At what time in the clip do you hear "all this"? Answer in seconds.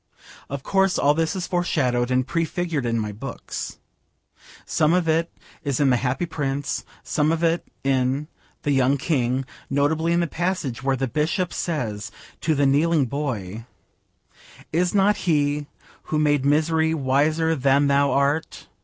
0.97-1.35